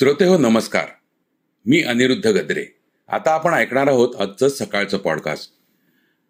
[0.00, 0.84] श्रोते हो नमस्कार.
[1.66, 2.66] मी अनिरुद्ध गद्रे.
[3.08, 5.52] आता आपण ऐकणार आहोत आजचं सकाळचं पॉडकास्ट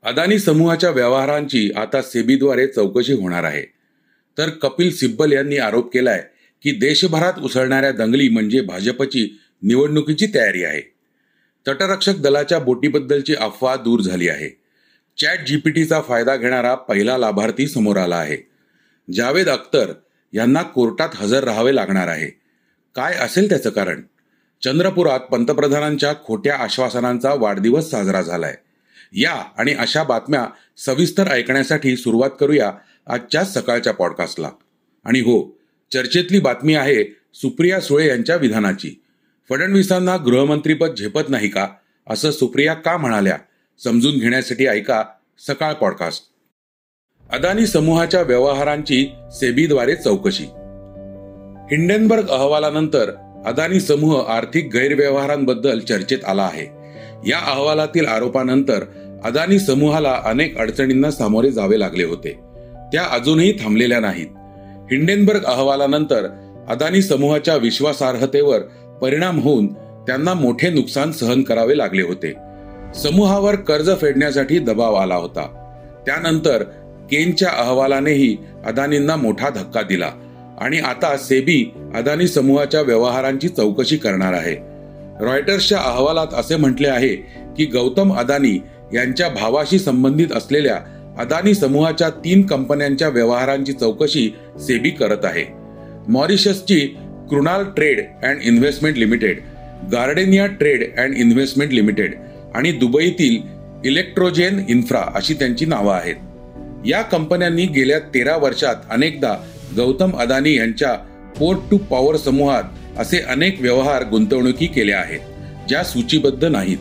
[0.02, 3.62] अदानी समूहाच्या व्यवहारांची आता सेबीद्वारे चौकशी होणार आहे.
[4.38, 6.24] तर कपिल सिब्बल यांनी आरोप केलाय
[6.62, 10.80] की देशभरात उसळणाऱ्या दंगली म्हणजे भाजपची निवडणुकीची तयारी आहे.
[11.68, 14.60] तटरक्षक दलाच्या बोटीबद्दलची अफवा दूर झाली आहे.
[15.20, 18.36] चॅट जीपीटीचा फायदा घेणारा पहिला लाभार्थी समोर आला आहे.
[19.12, 19.92] जावेद अख्तर
[20.32, 22.39] यांना कोर्टात हजर राहावे लागणार आहे.
[22.94, 24.00] काय असेल त्याचं कारण?
[24.64, 28.54] चंद्रपुरात पंतप्रधानांच्या खोट्या आश्वासनांचा वाढदिवस साजरा झालाय.
[29.12, 30.46] या आणि अशा बातम्या
[30.76, 32.72] सविस्तर ऐकण्यासाठी सुरुवात करूया
[33.06, 34.50] आजच्या सकाळच्या पॉडकास्टला
[35.04, 35.58] आणि हो
[35.92, 39.02] चर्चेतली बातमी आहे सुप्रिया सुळे यांच्या विधानाची.
[39.48, 41.68] फडणवीसांना गृहमंत्रीपद झेपत नाही का?
[42.06, 43.38] असं सुप्रिया का म्हणाल्या?
[43.84, 45.04] समजून घेण्यासाठी ऐका
[45.46, 46.24] सकाळ पॉडकास्ट
[47.30, 50.44] अदानी समूहाच्या व्यवहारांची सेबीद्वारे चौकशी.
[51.70, 53.10] हिंडेनबर्ग अहवालानंतर
[53.46, 56.66] अदानी समूह आर्थिक गैरव्यवहारांबद्दल चर्चेत आला आहे.
[57.30, 58.84] या अहवालातील आरोपानंतर
[59.24, 62.40] अदानी समूहाला अनेक अडचणींना सामोरे जावे लागले होते.
[62.92, 64.26] त्या अजूनही थांबलेल्या नाहीत.
[64.92, 66.26] हिंडेनबर्ग अहवालानंतर
[66.68, 68.58] अदानी समूहाच्या विश्वासार्हतेवर
[69.02, 69.66] परिणाम होऊन
[70.06, 72.34] त्यांना मोठे नुकसान सहन करावे लागले होते.
[72.94, 75.42] समूहावर कर्ज फेडण्यासाठी दबाव आला होता.
[76.06, 76.62] त्यानंतर
[77.10, 80.10] केनच्या अहवालानेही अदानींना मोठा धक्का दिला.
[80.60, 84.56] आणि आता सेबी अदानी समूहाच्या व्यवहारांची चौकशी करणार आहे.
[85.24, 87.16] रॉयटर्सच्या अहवालात असे म्हटले आहे
[87.56, 88.58] की गौतम अदानी
[88.94, 90.76] यांच्या भावाशी संबंधित असलेल्या
[91.18, 95.44] अदानी समूहाच्या तीन कंपन्यांच्या व्यवहारांची चौकशी सेबी करत आहे.
[96.08, 96.80] मॉरिशसची
[97.30, 99.40] Krunal trade and investment limited
[99.92, 102.14] Gardenia trade and investment limited
[102.54, 103.38] आणि दुबईतील
[103.88, 106.14] इलेक्ट्रोजेन इन्फ्रा अशी त्यांची नावं आहेत.
[106.86, 109.36] या कंपन्यांनी गेल्या तेरा वर्षात अनेकदा
[109.76, 110.92] गौतम अदानी यांच्या
[111.38, 112.62] पोर्ट टू पॉवर समूहात
[112.98, 115.20] असे अनेक व्यवहार गुंतवणुकी केल्या आहेत
[115.68, 116.78] ज्या सूचीबद्ध नाहीत.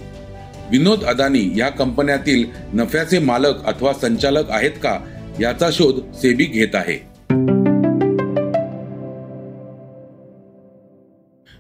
[0.72, 5.00] विनोद अदानी या कंपन्यातील नफ्याचे मालक अथवा संचालक आहेत का
[5.42, 6.98] याचा शोध सेबी घेत आहे.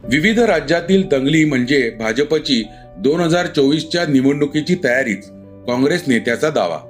[0.03, 2.63] विविध राज्यातील दंगली म्हणजे भाजपची
[2.97, 5.29] दोन हजार चोवीसच्या निवडणुकीची तयारीच
[5.67, 6.88] काँग्रेस नेत्याचा दावा.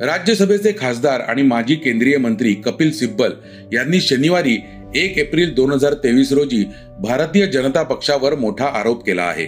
[0.00, 3.30] राज्यसभेचे खासदार आणि माजी केंद्रीय मंत्री कपिल सिब्बल
[3.72, 4.56] यांनी शनिवारी
[4.94, 6.64] एक एप्रिल दोन हजार तेवीस रोजी
[7.00, 9.46] भारतीय जनता पक्षावर मोठा आरोप केला आहे.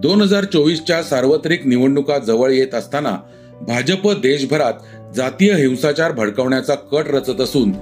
[0.00, 3.16] दोन हजार चोवीसच्या सार्वत्रिक निवडणुका जवळ येत असताना
[3.60, 4.72] भाजप देशभरात
[5.16, 7.72] जातीय हिंसाचार भडकवण्याचा कट रचत असून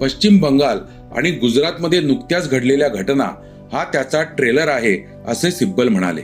[0.00, 0.78] पश्चिम बंगाल
[1.16, 3.28] आणि गुजरातमध्ये नुकत्याच घडलेल्या घटना
[3.72, 6.22] हा त्याचा ट्रेलर आहे असे सिब्बल म्हणाले.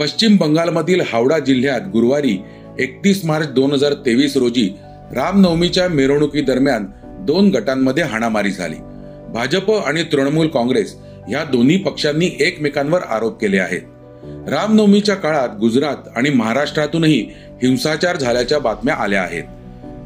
[0.00, 2.38] पश्चिम बंगालमधील हावडा जिल्ह्यात गुरुवारी
[2.78, 4.68] एकतीस मार्च दोन हजार तेवीस रोजी
[5.12, 6.86] रामनवमीच्या मिरवणुकी दरम्यान
[7.26, 8.76] दोन गटांमध्ये हाणामारी झाली.
[9.32, 10.94] भाजप आणि तृणमूल काँग्रेस
[11.30, 13.80] या दोन्ही पक्षांनी एकमेकांवर आरोप केले आहेत.
[14.48, 17.20] रामनवमीच्या काळात गुजरात आणि महाराष्ट्रातूनही
[17.62, 19.44] हिंसाचार झाल्याच्या बातम्या आल्या आहेत.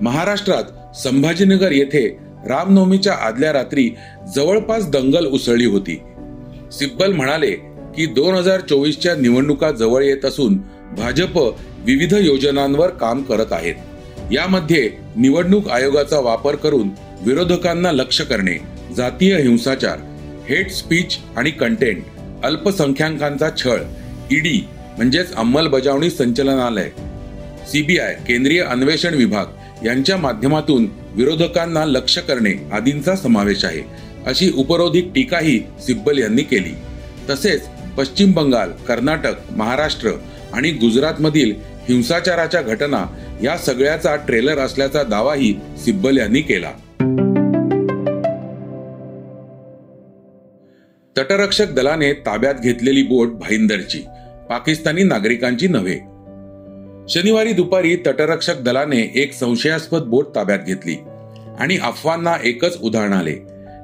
[0.02, 2.18] महाराष्ट्रात संभाजीनगर येथे
[2.48, 3.90] रामनवमीच्या आदल्या रात्री
[4.34, 6.00] जवळपास दंगल उसळली होती.
[6.72, 7.50] सिब्बल म्हणाले
[7.96, 10.56] की दोन हजार चोवीसच्या निवडणुका जवळ येत असून
[10.96, 11.38] भाजप
[11.86, 13.74] विविध योजनांवर काम करत आहेत.
[14.32, 16.88] यामध्ये निवडणूक आयोगाचा वापर करून
[17.22, 18.56] विरोधकांना लक्ष करणे
[18.96, 19.98] जातीय हिंसाचार
[20.48, 22.02] हेट स्पीच आणि कंटेंट
[22.44, 23.80] अल्पसंख्याकांचा छळ
[24.32, 24.60] ईडी
[24.96, 26.88] म्हणजेच अंमलबजावणी संचलनालय
[27.72, 33.80] सीबीआय केंद्रीय अन्वेषण विभाग यांच्या माध्यमातून विरोधकांना लक्ष करणे आदींचा समावेश आहे
[34.26, 36.74] अशी उपरोधिक टीकाही सिब्बल यांनी केली.
[37.30, 37.66] तसेच
[37.98, 40.10] पश्चिम बंगाल कर्नाटक महाराष्ट्र
[40.52, 41.52] आणि गुजरातमधील
[41.88, 43.06] हिंसाचाराच्या घटना
[43.42, 46.70] या सगळ्याचा ट्रेलर असल्याचा दावाही सिब्बल यांनी केला.
[51.18, 54.04] तटरक्षक दलाने ताब्यात घेतलेली बोट भाईंदरची
[54.48, 55.98] पाकिस्तानी नागरिकांची नव्हे.
[57.08, 60.94] शनिवारी दुपारी तटरक्षक दलाने एक संशयास्पद बोट ताब्यात घेतली
[61.58, 63.34] आणि अफवांना एकच उदाहरण आले.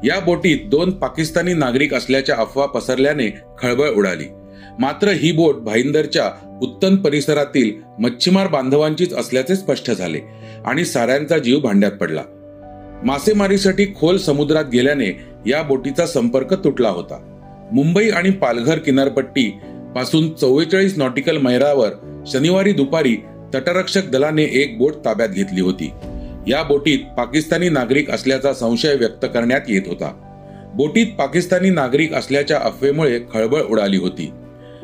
[0.05, 3.29] या बोटीत दोन पाकिस्तानी नागरिक असल्याच्या अफवा पसरल्याने
[3.59, 4.25] खळबळ उडाली.
[4.79, 10.21] मात्र ही बोट भाईंदरच्या उत्तन परिसरातील मच्छीमार बांधवांचीच असल्याचे स्पष्ट झाले
[10.65, 12.23] आणि साऱ्यांचा जीव भांड्यात पडला.
[13.05, 17.35] मासेमारीसाठी खोल समुद्रात गेल्याने या बोटीचा संपर्क तुटला होता.
[17.73, 19.59] मुंबई आणि पालघर किनारपट्टी
[19.97, 23.17] पासून चव्वेचाळीस नॉटिकल मैरावर शनिवारी दुपारी
[23.55, 25.91] तटरक्षक दलाने एक बोट ताब्यात घेतली होती.
[26.49, 30.25] या बोटीत पाकिस्तानी नागरिक असल्याचा संशय व्यक्त करण्यात येत होता.
[30.75, 34.31] बोटीत पाकिस्तानी नागरिक असल्याच्या अफवेमुळे खळबळ उडाली होती.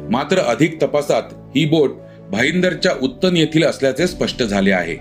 [0.01, 1.23] मात्र अधिक तपासात
[1.57, 1.91] ही बोट
[2.31, 4.97] भाईंदरच्या उत्तन येथील असल्याचे स्पष्ट झाले आहे.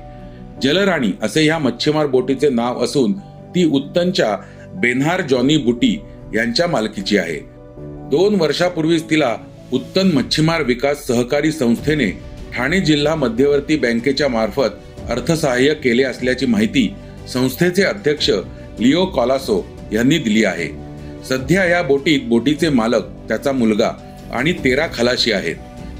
[0.61, 3.13] जलराणी असे या मच्छीमार बोटीचे नाव असून
[3.55, 4.35] ती उत्तनच्या
[4.75, 5.99] बेनहार जॉनी बुटी
[6.35, 7.39] यांच्या मालकीची आहे.
[8.11, 9.35] दोन वर्षापूर्वीच तिला
[9.71, 12.09] उत्तन मच्छीमार विकास सहकारी संस्थेने
[12.55, 16.93] ठाणे जिल्हा मध्यवर्ती बँकेच्या मार्फत अर्थसहाय्य केले असल्याची माहिती
[17.33, 18.29] संस्थेचे अध्यक्ष
[18.79, 19.61] लिओ कॉलासो
[19.93, 20.67] यांनी दिली आहे.
[21.29, 23.91] सध्या या बोटीत बोटीचे मालक त्याचा मुलगा
[24.33, 25.55] आणि तेरा खलाशी आहेत.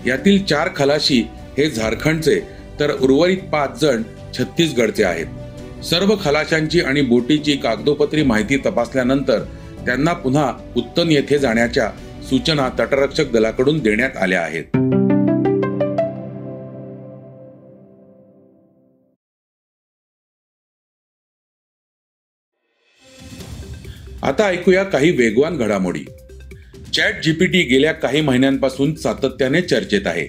[0.08, 1.22] यातील चार खलाशी
[1.58, 2.40] हे झारखंडचे
[2.80, 4.04] तर उर्वरित पाच जण
[4.38, 5.84] छत्तीसगडचे आहेत.
[5.84, 9.44] सर्व खलाशांची आणि बोटीची कागदोपत्री माहिती तपासल्यानंतर
[9.86, 11.90] त्यांना पुन्हा उत्तन येथे जाण्याच्या
[12.30, 14.64] सूचना तटरक्षक दलाकडून देण्यात आल्या आहेत.
[24.24, 26.06] आता ऐकूया काही वेगवान घडामोडी.
[26.96, 30.26] चॅट जीपीटी गेल्या काही महिन्यांपासून सातत्याने चर्चेत आहे.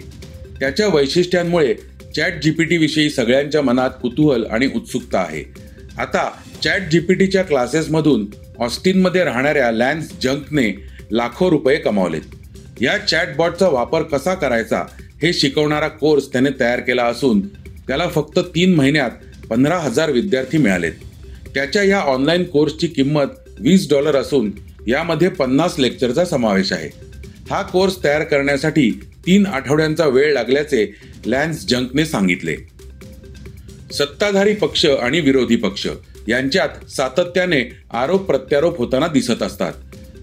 [0.60, 1.74] त्याच्या वैशिष्ट्यांमुळे
[2.16, 5.44] चॅट जीपीटी विषयी सगळ्यांच्या मनात कुतूहल आणि उत्सुकता आहे.
[5.98, 6.30] आता
[6.62, 8.26] चॅट जीपीटीच्या क्लासेसमधून
[8.58, 12.20] ऑस्टिनमध्ये राहणाऱ्या लॅन्स जंकने लाखो रुपये कमावलेत.
[12.80, 14.82] या चॅटबॉटचा वापर कसा करायचा
[15.22, 17.46] हे शिकवणारा कोर्स त्याने तयार केला असून
[17.88, 19.10] त्याला फक्त तीन महिन्यात
[19.46, 20.92] पंधरा हजार विद्यार्थी मिळालेत.
[21.54, 23.26] त्याच्या या ऑनलाईन कोर्सची किंमत
[23.60, 24.50] वीस डॉलर असून
[24.88, 26.90] यामध्ये पन्नास लेक्चरचा समावेश आहे.
[27.50, 28.90] हा कोर्स तयार करण्यासाठी
[29.26, 30.94] तीन आठवड्यांचा वेळ लागल्याचे
[31.26, 32.56] लॅन्स जंकने सांगितले.
[33.92, 35.86] सत्ताधारी पक्ष आणि विरोधी पक्ष
[36.28, 39.72] यांच्यात सातत्याने आरोप प्रत्यारोप होताना दिसत असतात.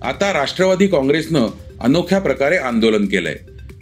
[0.02, 1.48] आता राष्ट्रवादी काँग्रेसनं
[1.82, 3.36] अनोख्या प्रकारे आंदोलन केलंय.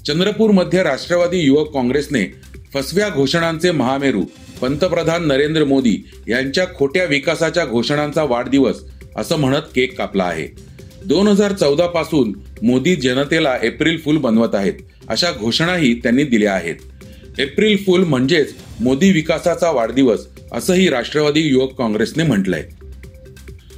[0.08, 2.26] चंद्रपूरमध्ये राष्ट्रवादी युवक काँग्रेसने
[2.74, 4.24] फसव्या घोषणांचे महामेरू
[4.62, 8.84] पंतप्रधान नरेंद्र मोदी यांच्या खोट्या विकासाच्या घोषणांचा वाढदिवस
[9.16, 10.69] असं म्हणत केक कापला आहे.
[11.06, 14.74] दोन हजार चौदा पासून मोदी जनतेला एप्रिल फुल बनवत आहेत.
[15.08, 16.76] अशा घोषणाही त्यांनी दिल्या आहेत.
[17.40, 22.64] एप्रिल फुल म्हणजेच मोदी विकासाचा वाढदिवस असंही राष्ट्रवादी युवक काँग्रेसने म्हटलंय.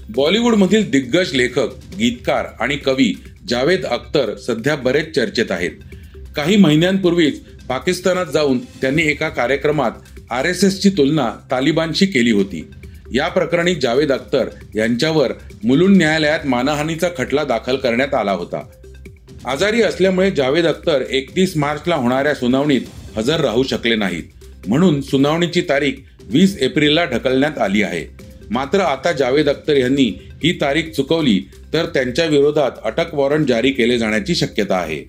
[0.09, 1.69] बॉलिवूडमधील दिग्गज लेखक
[1.99, 3.13] गीतकार आणि कवी
[3.49, 5.71] जावेद अख्तर सध्या बरेच चर्चेत आहेत.
[6.35, 7.39] काही महिन्यांपूर्वीच
[7.69, 9.91] पाकिस्तानात जाऊन त्यांनी एका कार्यक्रमात
[10.31, 12.67] आर एस एसची तुलना तालिबानशी केली होती.
[13.13, 15.31] या प्रकरणी जावेद अख्तर यांच्यावर
[15.63, 18.61] मुलुंड न्यायालयात मानहानीचा खटला दाखल करण्यात आला होता.
[19.45, 22.81] आजारी असल्यामुळे जावेद अख्तर एकतीस मार्चला होणाऱ्या सुनावणीत
[23.17, 24.23] हजर राहू शकले नाहीत.
[24.67, 25.93] म्हणून सुनावणीची तारीख
[26.23, 28.05] वीस एप्रिलला ढकलण्यात आली आहे.
[28.51, 33.97] मात्र आता जावेद अख्तर यांनी ही तारीख चुकवली तर त्यांच्या विरोधात अटक वॉरंट जारी केले
[33.97, 35.05] जाण्याची शक्यता आहे.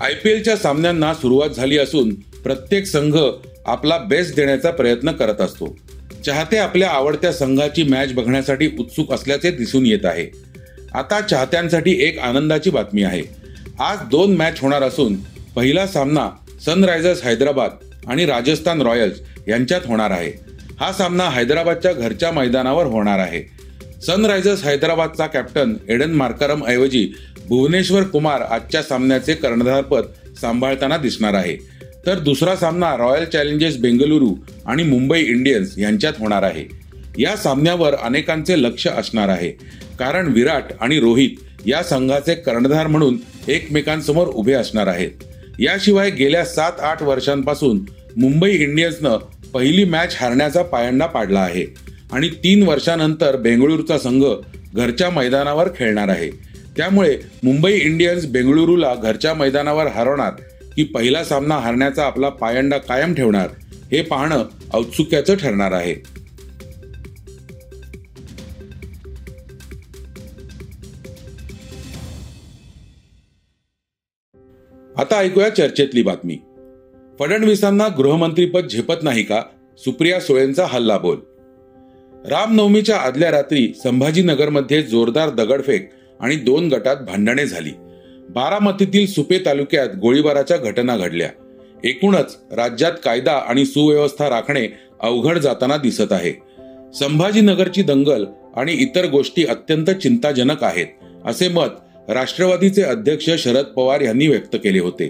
[0.00, 3.18] आय पी एलच्या सामन्यांना सुरुवात झाली असून प्रत्येक संघ
[3.66, 5.78] आपला बेस्ट देण्याचा प्रयत्न करत असतो.
[6.26, 10.26] चाहते आपल्या आवडत्या संघाची मॅच बघण्यासाठी उत्सुक असल्याचे दिसून येत आहे.
[10.94, 13.22] आता चाहत्यांसाठी एक आनंदाची बातमी आहे.
[13.78, 15.14] आज दोन मॅच होणार असून
[15.56, 16.28] पहिला सामना
[16.66, 17.70] सनरायझर्स हैदराबाद
[18.06, 20.32] आणि राजस्थान रॉयल्स यांच्यात होणार आहे.
[20.80, 23.42] हा सामना हैदराबादच्या घरच्या मैदानावर होणार आहे.
[24.06, 27.12] सनरायझर्स हैदराबादचा कॅप्टन एडन मार्करम ऐवजी
[27.48, 30.02] भुवनेश्वर कुमार आजच्या सामन्याचे कर्णधारपद
[30.40, 31.56] सांभाळताना दिसणार आहे.
[32.06, 34.34] तर दुसरा सामना रॉयल चॅलेंजर्स बेंगलुरू
[34.66, 36.64] आणि मुंबई इंडियन्स यांच्यात होणार आहे.
[37.18, 39.50] या सामन्यावर अनेकांचे लक्ष असणार आहे.
[39.98, 41.30] कारण विराट आणि रोहित
[41.66, 43.16] या संघाचे कर्णधार म्हणून
[43.48, 45.10] एकमेकांसमोर उभे असणार आहेत.
[45.58, 47.80] याशिवाय गेल्या सात आठ वर्षांपासून
[48.16, 49.16] मुंबई इंडियन्सनं
[49.54, 51.66] पहिली मॅच हारण्याचा पायंडा पाडला आहे.
[52.12, 54.24] आणि तीन वर्षानंतर बेंगळुरूचा संघ
[54.74, 56.30] घरच्या मैदानावर खेळणार आहे.
[56.76, 60.32] त्यामुळे मुंबई इंडियन्स बेंगळुरूला घरच्या मैदानावर हरवणार
[60.80, 63.48] की पहिला सामना हारण्याचा आपला पायंडा कायम ठेवणार
[63.92, 64.44] हे पाहणं
[64.74, 65.92] औत्सुक्याचं ठरणार आहे.
[74.96, 76.38] आता ऐकूया चर्चेतली बातमी.
[77.18, 79.42] फडणवीसांना गृहमंत्रीपद झेपत नाही का?
[79.78, 81.18] सुप्रिया सुळेंचा हल्ला बोल.
[82.30, 87.70] रामनवमीच्या आदल्या रात्री संभाजीनगरमध्ये जोरदार दगडफेक आणि दोन गटात भांडणे झाली.
[88.34, 91.28] बारामतीतील सुपे तालुक्यात गोळीबाराच्या घटना घडल्या.
[91.84, 96.32] एकूणच राज्यात कायदा आणि सुव्यवस्था राखणे अवघड जाताना दिसत आहे.
[96.94, 98.24] संभाजीनगरची दंगल
[98.56, 100.86] आणि इतर गोष्टी अत्यंत चिंताजनक आहेत
[101.24, 101.68] असे मत
[102.08, 105.08] राष्ट्रवादीचे अध्यक्ष शरद पवार यांनी व्यक्त केले होते.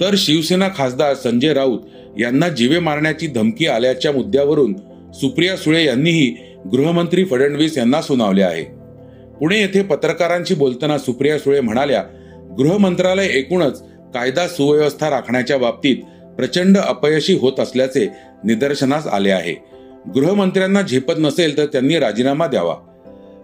[0.00, 1.80] तर शिवसेना खासदार संजय राऊत
[2.20, 4.74] यांना जीवे मारण्याची धमकी आल्याच्या मुद्द्यावरून
[5.14, 6.36] सुप्रिया सुळे यांनीही
[6.72, 8.64] गृहमंत्री फडणवीस यांना सुनावले आहे.
[9.40, 12.04] पुणे येथे पत्रकारांशी बोलताना सुप्रिया सुळे म्हणाल्या
[12.58, 13.82] गृह मंत्रालय एकूणच
[14.14, 15.96] कायदा सुव्यवस्था राखण्याच्या बाबतीत
[16.36, 18.08] प्रचंड अपयशी होत असल्याचे
[18.44, 19.54] निदर्शनास आले आहे.
[20.14, 22.74] गृहमंत्र्यांना झेपत नसेल तर त्यांनी राजीनामा द्यावा.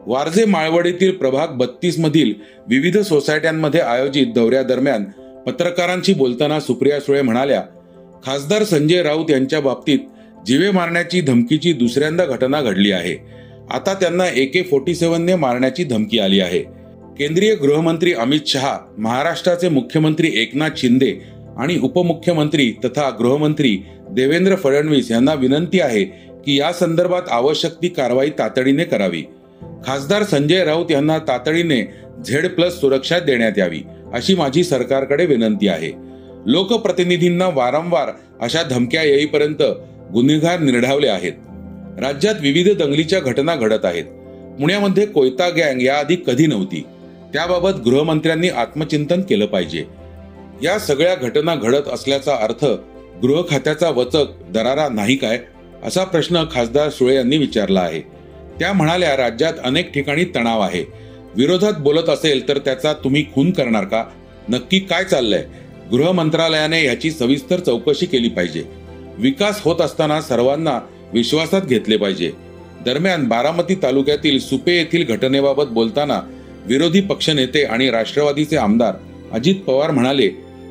[0.06, 2.32] वारजे माळवडीतील प्रभाग बत्तीस मधील
[2.68, 5.04] विविध सोसायट्यांमध्ये आयोजित दौऱ्यादरम्यान
[5.46, 7.62] पत्रकारांशी बोलताना सुप्रिया सुळे म्हणाल्या
[8.24, 9.98] खासदार संजय राऊत यांच्या बाबतीत
[10.46, 13.16] जीवे मारण्याची धमकीची दुसऱ्यांदा घटना घडली आहे.
[13.70, 16.81] आता त्यांना एके फोर्टी सेव्हनने मारण्याची धमकी आली आहे.
[17.18, 21.14] केंद्रीय गृहमंत्री अमित शहा महाराष्ट्राचे मुख्यमंत्री एकनाथ शिंदे
[21.56, 23.78] आणि उपमुख्यमंत्री तथा गृहमंत्री
[24.10, 26.04] देवेंद्र फडणवीस यांना विनंती आहे
[26.46, 29.22] की या संदर्भात आवश्यक ती कारवाई तातडीने करावी.
[29.86, 31.82] खासदार संजय राऊत यांना तातडीने
[32.28, 33.80] झेड प्लस सुरक्षा देण्यात यावी
[34.12, 35.92] अशी माझी सरकारकडे विनंती आहे.
[36.46, 38.08] लोकप्रतिनिधींना वारंवार
[38.40, 39.62] अशा धमक्या येईपर्यंत
[40.12, 41.32] गुन्हेगार निर्ढावले आहेत.
[42.00, 44.04] राज्यात विविध दंगलीच्या घटना घडत आहेत.
[44.60, 46.84] पुण्यामध्ये कोयता गँग याआधी कधी नव्हती.
[47.32, 49.84] त्याबाबत गृहमंत्र्यांनी आत्मचिंतन केलं पाहिजे.
[50.62, 52.64] या सगळ्या घटना घडत असल्याचा अर्थ
[53.22, 55.38] गृह खात्याचा वचक दरारा नाही काय
[55.84, 58.00] असा प्रश्न खासदार सुळे यांनी विचारला आहे.
[58.60, 60.84] त्या म्हणाल्या राज्यात अनेक ठिकाणी तणाव आहे.
[61.36, 64.04] विरोधात बोलत असेल तर त्याचा तुम्ही खून करणार का?
[64.48, 65.44] नक्की काय चाललंय?
[65.92, 68.64] गृह मंत्रालयाने याची सविस्तर चौकशी केली पाहिजे.
[69.18, 70.80] विकास होत असताना सर्वांना
[71.12, 72.32] विश्वासात घेतले पाहिजे.
[72.84, 76.20] दरम्यान बारामती तालुक्यातील सुपे येथील घटनेबाबत बोलताना
[76.66, 78.94] विरोधी पक्षनेते आणि राष्ट्रवादीचे आमदार
[79.32, 80.26] अजित पवार म्हणाले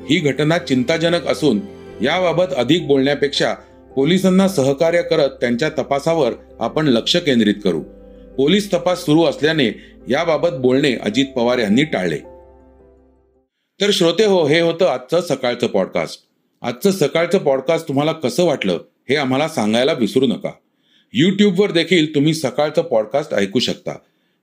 [0.10, 1.60] ही घटना चिंताजनक असून
[2.02, 3.54] याबाबत अधिक बोलण्यापेक्षा
[3.96, 7.82] पोलिसांना सहकार्य करत त्यांच्या तपासावर आपण लक्ष केंद्रित करू.
[8.38, 9.68] पोलीस तपास सुरू असल्याने
[10.10, 12.18] याबाबत बोलणे अजित पवार यांनी टाळले.
[13.82, 16.20] तर श्रोते हो हे होतं आजचं सकाळचं पॉडकास्ट
[16.62, 18.80] आजचं सकाळचं पॉडकास्ट तुम्हाला कसं वाटलं
[19.10, 20.52] हे आम्हाला सांगायला विसरू नका.
[21.14, 23.92] यूट्यूबवर देखील तुम्ही सकाळचं पॉडकास्ट ऐकू शकता.